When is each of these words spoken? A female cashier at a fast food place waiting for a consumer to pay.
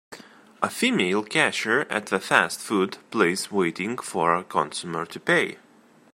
A 0.63 0.69
female 0.71 1.21
cashier 1.21 1.81
at 1.81 2.11
a 2.11 2.19
fast 2.19 2.59
food 2.59 2.97
place 3.11 3.51
waiting 3.51 3.99
for 3.99 4.33
a 4.33 4.43
consumer 4.43 5.05
to 5.05 5.19
pay. 5.19 5.59